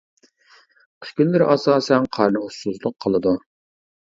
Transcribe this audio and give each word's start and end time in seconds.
قىش 1.03 1.11
كۈنلىرى 1.19 1.49
ئاساسەن 1.55 2.09
قارنى 2.17 2.43
ئۇسسۇزلۇق 2.47 2.97
قىلىدۇ. 3.07 3.37